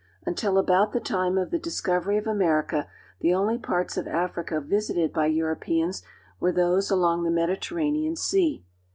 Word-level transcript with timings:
Until 0.25 0.57
about 0.57 0.93
the 0.93 0.99
time 0.99 1.37
of 1.37 1.51
the 1.51 1.59
discovery 1.59 2.17
of 2.17 2.25
America 2.25 2.87
the 3.19 3.35
only 3.35 3.59
parts 3.59 3.97
of 3.97 4.07
Africa 4.07 4.59
visited 4.59 5.13
by 5.13 5.27
Europeans 5.27 6.01
were 6.39 6.51
those 6.51 6.89
along 6.89 7.21
the 7.23 7.29
Mediterranean 7.29 8.15
Sea. 8.15 8.65